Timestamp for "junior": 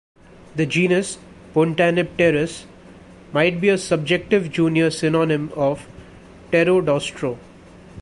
4.51-4.89